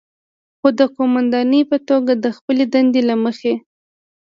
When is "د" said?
0.79-0.81, 2.23-2.25